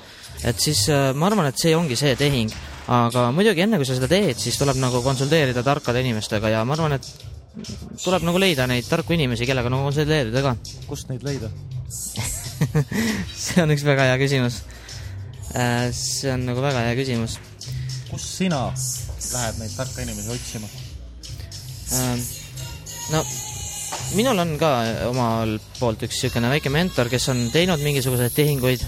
[0.46, 2.50] et siis äh, ma arvan, et see ongi see tehing.
[2.88, 6.76] Aga muidugi enne, kui sa seda teed, siis tuleb nagu konsulteerida tarkade inimestega ja ma
[6.76, 7.08] arvan, et
[8.04, 10.54] tuleb nagu leida neid tarku inimesi, kellega nagu konsulteerida ka.
[10.88, 11.50] kust neid leida
[13.44, 14.62] see on üks väga hea küsimus.
[15.56, 17.38] Äh, see on nagu väga hea küsimus.
[18.08, 18.62] kus sina
[19.32, 20.68] lähed neid tarka inimesi otsima?
[21.98, 22.24] Ähm,
[23.12, 23.22] no
[24.16, 24.72] minul on ka
[25.08, 28.84] omal poolt üks niisugune väike mentor, kes on teinud mingisuguseid tehinguid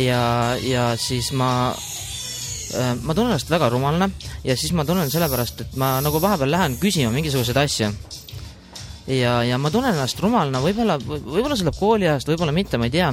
[0.00, 1.50] ja, ja siis ma
[3.02, 4.10] ma tunnen ennast väga rumalana
[4.44, 7.90] ja siis ma tunnen sellepärast, et ma nagu vahepeal lähen küsima mingisuguseid asju.
[9.10, 12.94] ja, ja ma tunnen ennast rumalana, võib-olla, võib-olla see tuleb kooliajast, võib-olla mitte, ma ei
[12.94, 13.12] tea.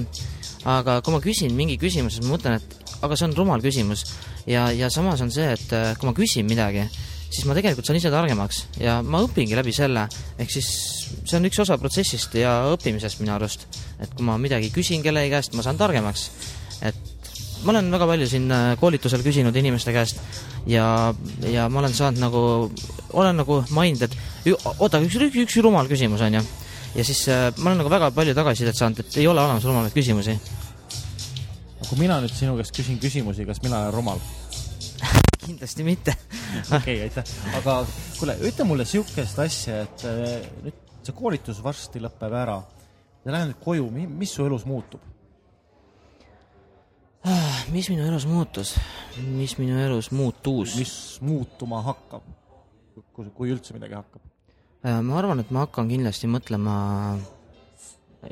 [0.67, 4.05] aga kui ma küsin mingi küsimuse, siis ma mõtlen, et aga see on rumal küsimus.
[4.47, 6.87] ja, ja samas on see, et äh, kui ma küsin midagi,
[7.27, 10.07] siis ma tegelikult saan ise targemaks ja ma õpingi läbi selle.
[10.37, 10.69] ehk siis
[11.23, 13.67] see on üks osa protsessist ja õppimisest minu arust.
[13.99, 16.29] et kui ma midagi küsin kellegi käest, ma saan targemaks.
[16.81, 17.16] et
[17.63, 20.21] ma olen väga palju siin äh, koolitusel küsinud inimeste käest
[20.69, 21.13] ja,
[21.47, 22.41] ja ma olen saanud nagu,
[23.17, 26.43] olen nagu maininud, et oota, üks, üks, üks rumal küsimus on ju.
[26.95, 29.95] ja siis äh, ma olen nagu väga palju tagasisidet saanud, et ei ole olemas rumalaid
[29.95, 30.37] küsimusi.
[31.87, 34.23] kui mina nüüd sinu käest küsin küsimusi, kas mina olen rumal
[35.45, 36.15] kindlasti mitte
[36.77, 37.35] okei okay,, aitäh.
[37.57, 37.79] aga
[38.19, 42.61] kuule, ütle mulle niisugust asja, et äh, nüüd see koolitus varsti lõpeb ära.
[43.23, 45.01] sa lähed nüüd koju, mis su elus muutub?
[47.25, 48.75] Ah, mis minu elus muutus,
[49.17, 50.75] mis minu elus muutus?
[50.77, 50.93] mis
[51.25, 52.27] muutuma hakkab,
[53.15, 54.21] kui üldse midagi hakkab?
[54.85, 56.75] Äh, ma arvan, et ma hakkan kindlasti mõtlema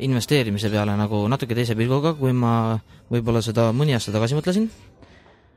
[0.06, 2.76] investeerimise peale nagu natuke teise pilguga, kui ma
[3.12, 4.69] võib-olla seda mõni aasta tagasi mõtlesin.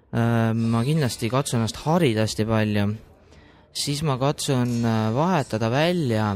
[0.08, 2.86] Äh, ma kindlasti katsun ennast harida hästi palju,
[3.76, 6.32] siis ma katsun äh, vahetada välja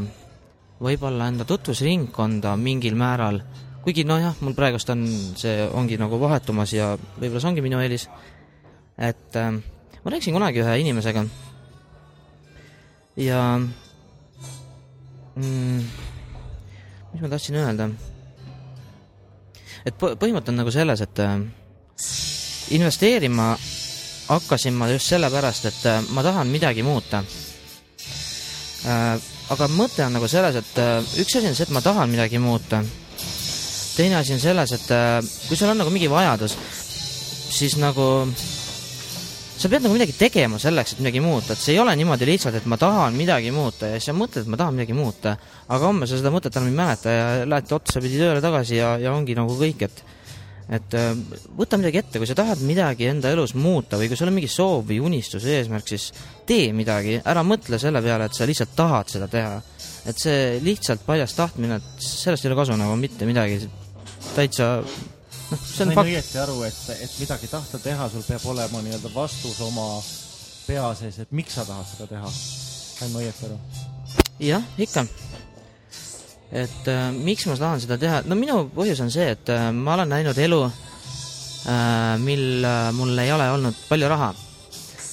[0.83, 3.41] võib-olla enda tutvusringkonda mingil määral
[3.83, 5.05] kuigi nojah, mul praegust on,
[5.39, 8.09] see ongi nagu vahetumas ja võib-olla see ongi minu eelis.
[8.99, 9.51] et äh,
[10.05, 11.27] ma rääkisin kunagi ühe inimesega
[13.17, 13.61] ja
[15.35, 15.81] mm,
[17.13, 17.89] mis ma tahtsin öelda?
[19.87, 21.41] et põ- põhimõte on nagu selles, et äh,
[22.73, 23.57] investeerima
[24.29, 27.25] hakkasin ma just sellepärast, et äh, ma tahan midagi muuta
[28.87, 29.19] äh,.
[29.53, 32.39] aga mõte on nagu selles, et äh, üks asi on see, et ma tahan midagi
[32.41, 32.81] muuta.
[33.97, 36.57] Teine asi on selles, et äh, kui sul on nagu mingi vajadus,
[37.53, 38.09] siis nagu
[39.63, 42.57] sa pead nagu midagi tegema selleks, et midagi muuta, et see ei ole niimoodi lihtsalt,
[42.59, 45.37] et ma tahan midagi muuta ja siis sa mõtled, et ma tahan midagi muuta,
[45.69, 49.13] aga homme sa seda mõtet enam ei mäleta ja lähed otsapidi tööle tagasi ja, ja
[49.15, 50.03] ongi nagu kõik, et
[50.73, 51.11] et äh,
[51.59, 54.49] võta midagi ette, kui sa tahad midagi enda elus muuta või kui sul on mingi
[54.49, 56.09] soov või unistus eesmärk, siis
[56.49, 59.61] tee midagi, ära mõtle selle peale, et sa lihtsalt tahad seda teha.
[60.07, 63.61] et see lihtsalt paljas tahtmine, et sellest ei ole kasu nagu mitte midagi,
[64.37, 64.69] täitsa
[65.53, 66.11] noh, see on fakt.
[66.11, 69.87] õieti aru, et, et midagi tahta teha, sul peab olema nii-öelda vastus oma
[70.67, 72.31] pea sees, et miks sa tahad seda teha.
[72.33, 73.59] sain ma õieti aru?
[74.43, 75.07] jah, ikka.
[76.53, 79.97] et äh, miks ma tahan seda teha, no minu põhjus on see, et äh, ma
[79.97, 84.33] olen näinud elu äh,, mil äh, mul ei ole olnud palju raha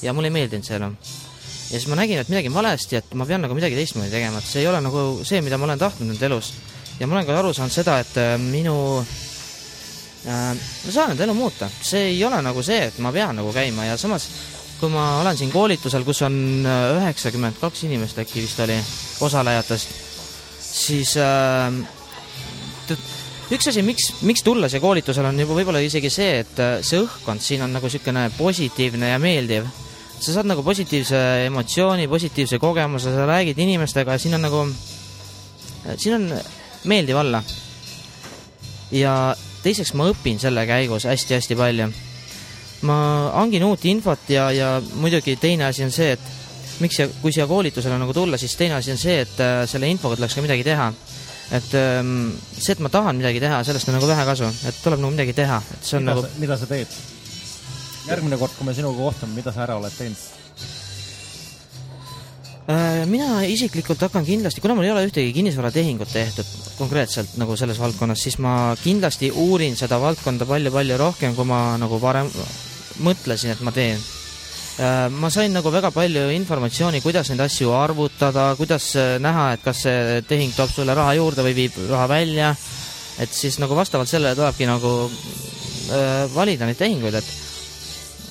[0.04, 0.92] ja mulle ei meeldinud see elu.
[1.70, 4.40] ja siis ma nägin, et midagi on valesti, et ma pean nagu midagi teistmoodi tegema,
[4.42, 6.54] et see ei ole nagu see, mida ma olen tahtnud enda elus.
[7.00, 11.36] Ja ma olen ka aru saanud seda, et äh, minu äh,, ma saan enda elu
[11.38, 14.30] muuta, see ei ole nagu see, et ma pean nagu käima ja samas
[14.80, 18.78] kui ma olen siin koolitusel, kus on äh, üheksakümmend kaks inimest äkki vist oli
[19.26, 19.92] osalejatest,
[20.64, 22.96] siis äh,
[23.52, 27.02] üks asi, miks, miks tulla siia koolitusele, on juba võib-olla isegi see, et äh, see
[27.04, 29.68] õhkkond siin on nagu niisugune positiivne ja meeldiv.
[30.20, 34.64] sa saad nagu positiivse emotsiooni, positiivse kogemuse, sa räägid inimestega ja siin on nagu,
[35.98, 36.26] siin on
[36.84, 37.44] meeldiv olla.
[38.92, 41.90] ja teiseks ma õpin selle käigus hästi-hästi palju
[42.88, 42.98] ma
[43.36, 44.70] hangin uut infot ja, ja
[45.02, 48.78] muidugi teine asi on see, et miks siia, kui siia koolitusele nagu tulla, siis teine
[48.80, 50.92] asi on see, et äh, selle infoga tuleks ka midagi teha.
[51.52, 55.02] et ähm, see, et ma tahan midagi teha, sellest on nagu vähe kasu, et tuleb
[55.02, 57.00] nagu midagi teha, et see on mida nagu mida sa teed?
[58.10, 60.28] järgmine kord, kui me sinuga kohtume, mida sa ära oled teinud?
[62.70, 67.80] Äh, mina isiklikult hakkan kindlasti, kuna mul ei ole ühtegi kinnisvaratehingut tehtud konkreetselt nagu selles
[67.82, 72.30] valdkonnas, siis ma kindlasti uurin seda valdkonda palju-palju rohkem, kui ma nagu varem
[73.04, 74.00] mõtlesin, et ma teen.
[75.20, 79.84] ma sain nagu väga palju informatsiooni, kuidas neid asju arvutada, kuidas äh, näha, et kas
[79.84, 82.56] see tehing toob sulle raha juurde või viib raha välja.
[83.20, 87.28] et siis nagu vastavalt sellele tulebki nagu äh, valida neid tehinguid, et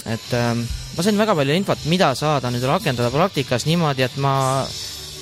[0.08, 0.64] et ähm,
[0.98, 4.32] ma sain väga palju infot, mida saada nüüd rakendada praktikas niimoodi, et ma,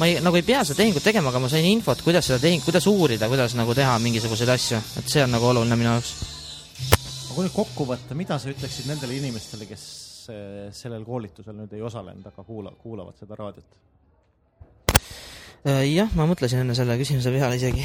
[0.00, 2.64] ma ei, nagu ei pea seda tehingut tegema, aga ma sain infot, kuidas seda tehing,
[2.64, 6.14] kuidas uurida, kuidas nagu teha mingisuguseid asju, et see on nagu oluline minu jaoks.
[7.26, 9.84] aga kui nüüd kokku võtta, mida sa ütleksid nendele inimestele, kes
[10.32, 13.76] eh, sellel koolitusel nüüd ei osalenud, aga kuula, kuulavad seda raadiot?
[15.66, 17.84] Äh, jah, ma mõtlesin enne selle küsimuse peale isegi.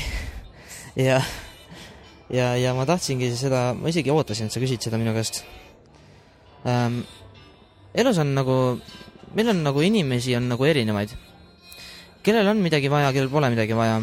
[1.09, 1.19] ja,
[2.31, 5.43] ja, ja ma tahtsingi seda, ma isegi ootasin, et sa küsid seda minu käest
[6.63, 7.03] ähm,.
[7.93, 8.55] Elus on nagu,
[9.35, 11.13] meil on nagu inimesi on nagu erinevaid.
[12.23, 14.01] kellel on midagi vaja, kellel pole midagi vaja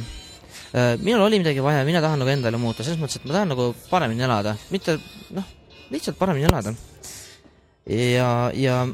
[0.75, 0.97] äh,.
[1.01, 3.37] minul oli midagi vaja ja mina tahan nagu enda elu muuta, selles mõttes, et ma
[3.37, 4.99] tahan nagu paremini elada, mitte
[5.31, 5.45] noh,
[5.91, 6.75] lihtsalt paremini elada.
[7.87, 8.87] ja, ja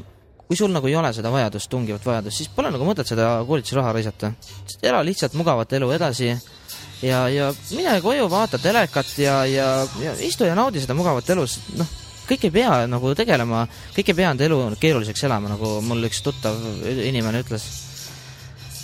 [0.47, 3.93] kui sul nagu ei ole seda vajadust, tungivat vajadust, siis pole nagu mõtet seda koolitusraha
[3.97, 4.31] raisata.
[4.81, 6.29] ela lihtsalt mugavat elu edasi
[7.01, 9.69] ja, ja mine koju, vaata telekat ja, ja,
[10.01, 11.47] ja istu ja naudi seda mugavat elu,
[11.81, 11.93] noh,
[12.29, 16.21] kõik ei pea nagu tegelema, kõik ei pea enda elu keeruliseks elama, nagu mul üks
[16.25, 17.65] tuttav inimene ütles.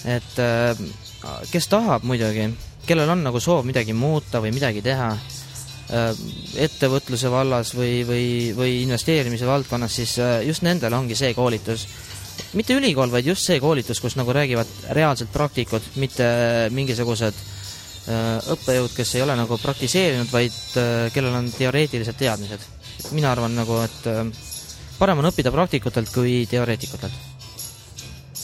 [0.05, 0.77] et äh,
[1.51, 2.49] kes tahab muidugi,
[2.87, 6.23] kellel on nagu soov midagi muuta või midagi teha äh,
[6.65, 8.25] ettevõtluse vallas või, või,
[8.57, 11.87] või investeerimise valdkonnas, siis äh, just nendel ongi see koolitus.
[12.53, 16.25] mitte ülikool, vaid just see koolitus, kus nagu räägivad reaalselt praktikud, mitte
[16.71, 22.80] mingisugused äh, õppejõud, kes ei ole nagu praktiseerinud, vaid äh, kellel on teoreetilised teadmised.
[23.15, 24.23] Mina arvan nagu, et äh,
[24.99, 27.29] parem on õppida praktikutelt kui teoreetikutelt.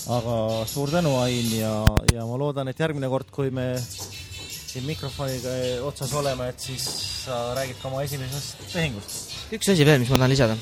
[0.07, 0.36] aga
[0.67, 1.73] suur tänu, Ain, ja,
[2.13, 5.53] ja ma loodan, et järgmine kord, kui me siin mikrofoniga
[5.88, 6.86] otsas oleme, et siis
[7.25, 9.34] sa räägid ka oma esimesest tehingust.
[9.51, 10.57] üks asi veel, mis ma tahan lisada.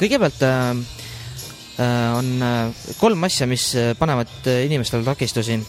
[0.00, 0.82] kõigepealt äh,
[1.80, 2.32] äh, on
[2.98, 5.60] kolm asja, mis panevad inimestele takistusi.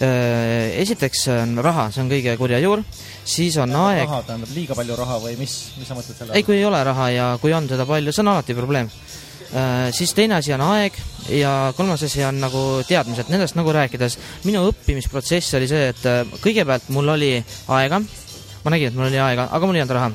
[0.00, 2.82] Esiteks on raha, see on kõige kurja juur,
[3.24, 6.46] siis on aeg, raha tähendab liiga palju raha või mis, mis sa mõtled selle ei,
[6.46, 8.90] kui ei ole raha ja kui on seda palju, see on alati probleem.
[9.94, 14.64] siis teine asi on aeg ja kolmas asi on nagu teadmised, nendest nagu rääkides, minu
[14.68, 17.32] õppimisprotsess oli see, et äh, kõigepealt mul oli
[17.76, 18.00] aega,
[18.64, 20.12] ma nägin, et mul oli aega, aga mul ei olnud raha.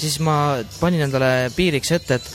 [0.00, 0.34] siis ma
[0.80, 2.30] panin endale piiriks ette, et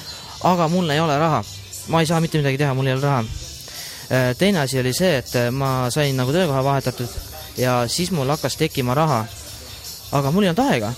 [0.46, 1.44] aga mul ei ole raha,
[1.90, 3.45] ma ei saa mitte midagi teha, mul ei ole raha.
[4.12, 7.10] Äh, teine asi oli see, et äh, ma sain nagu töökoha vahetatud
[7.58, 9.26] ja siis mul hakkas tekkima raha.
[10.12, 10.94] aga mul ei olnud aega.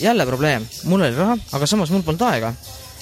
[0.00, 2.52] jälle probleem, mul oli raha, aga samas mul polnud aega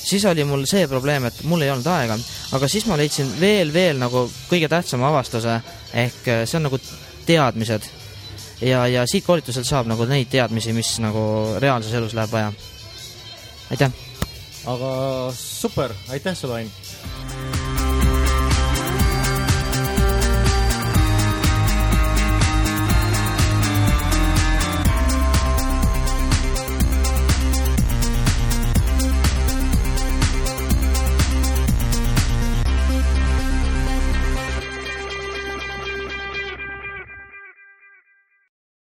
[0.06, 2.18] siis oli mul see probleem, et mul ei olnud aega,
[2.54, 5.60] aga siis ma leidsin veel, veel nagu kõige tähtsama avastuse
[5.92, 6.80] ehk äh, see on nagu
[7.26, 7.90] teadmised.
[8.60, 12.52] ja, ja siit koolituselt saab nagu neid teadmisi, mis nagu reaalses elus läheb vaja.
[13.70, 13.90] aitäh!
[14.66, 14.90] aga
[15.34, 16.85] super, aitäh sulle, Ain!